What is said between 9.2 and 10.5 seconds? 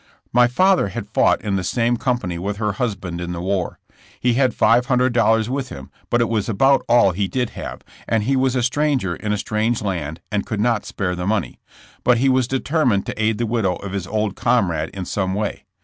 a strange land and